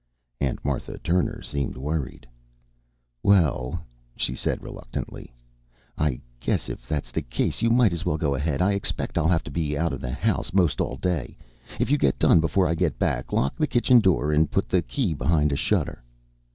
Aunt 0.39 0.57
Martha 0.65 0.97
Turner 0.97 1.43
seemed 1.43 1.77
worried. 1.77 2.25
"Well," 3.21 3.85
she 4.15 4.33
said 4.33 4.63
reluctantly, 4.63 5.31
"I 5.95 6.19
guess 6.39 6.69
if 6.69 6.87
that's 6.87 7.11
the 7.11 7.21
case 7.21 7.61
you 7.61 7.69
might 7.69 7.93
as 7.93 8.03
well 8.03 8.17
go 8.17 8.33
ahead. 8.33 8.63
I 8.63 8.71
expect 8.73 9.15
I'll 9.15 9.27
have 9.27 9.43
to 9.43 9.51
be 9.51 9.77
out 9.77 9.93
of 9.93 10.01
the 10.01 10.09
house 10.11 10.53
'most 10.53 10.81
all 10.81 10.95
day. 10.97 11.37
If 11.79 11.91
you 11.91 11.99
get 11.99 12.17
done 12.17 12.39
before 12.41 12.65
I 12.67 12.73
get 12.73 12.97
back, 12.97 13.31
lock 13.31 13.55
the 13.57 13.67
kitchen 13.67 13.99
door 13.99 14.31
and 14.31 14.49
put 14.49 14.67
the 14.69 14.81
key 14.81 15.13
behind 15.13 15.51
a 15.51 15.55
shutter." 15.55 16.01